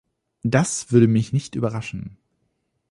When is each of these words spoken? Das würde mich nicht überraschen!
Das 0.41 0.91
würde 0.91 1.07
mich 1.07 1.31
nicht 1.31 1.53
überraschen! 1.53 2.17